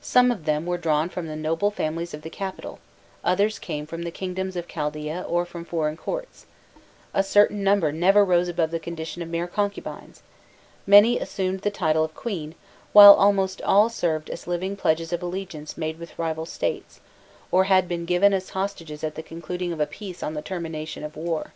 Some 0.00 0.30
of 0.30 0.44
them 0.44 0.64
were 0.64 0.78
drawn 0.78 1.08
from 1.08 1.26
the 1.26 1.34
noble 1.34 1.72
families 1.72 2.14
of 2.14 2.22
the 2.22 2.30
capital, 2.30 2.78
others 3.24 3.58
came 3.58 3.84
from 3.84 4.04
the 4.04 4.12
kingdoms 4.12 4.54
of 4.54 4.68
Chaldaea 4.68 5.24
or 5.26 5.44
from 5.44 5.64
foreign 5.64 5.96
courts; 5.96 6.46
a 7.12 7.24
certain 7.24 7.64
number 7.64 7.90
never 7.90 8.24
rose 8.24 8.46
above 8.46 8.70
the 8.70 8.78
condition 8.78 9.22
of 9.22 9.28
mere 9.28 9.48
concubines, 9.48 10.22
many 10.86 11.18
assumed 11.18 11.62
the 11.62 11.72
title 11.72 12.04
of 12.04 12.14
queen, 12.14 12.54
while 12.92 13.14
almost 13.14 13.60
all 13.62 13.88
served 13.88 14.30
as 14.30 14.46
living 14.46 14.76
pledges 14.76 15.12
of 15.12 15.20
alliances 15.20 15.76
made 15.76 15.98
with 15.98 16.16
rival 16.16 16.46
states, 16.46 17.00
or 17.50 17.64
had 17.64 17.88
been 17.88 18.04
given 18.04 18.32
as 18.32 18.50
hostages 18.50 19.02
at 19.02 19.16
the 19.16 19.20
concluding 19.24 19.72
of 19.72 19.80
a 19.80 19.86
peace 19.88 20.22
on 20.22 20.34
the 20.34 20.42
termination 20.42 21.02
of 21.02 21.16
a 21.16 21.18
war. 21.18 21.52